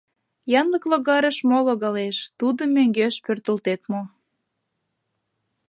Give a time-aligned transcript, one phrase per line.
[0.59, 4.01] Янлык логарыш мо логалеш, тудым мӧҥгеш пӧртылтет мо?